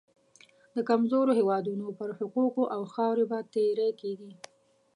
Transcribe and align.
د 0.75 0.77
کمزورو 0.89 1.31
هېوادونو 1.39 1.85
پر 1.99 2.09
حقوقو 2.19 2.63
او 2.75 2.81
خاورې 2.93 3.25
به 3.31 3.39
تیری 3.53 3.89
کېږي. 4.01 4.31